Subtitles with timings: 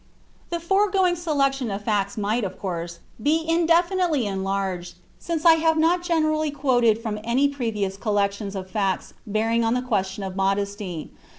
[0.49, 6.01] The foregoing selection of facts might, of course, be indefinitely enlarged, since I have not
[6.01, 11.11] generally quoted from any previous collection of facts bearing on the question of modesty.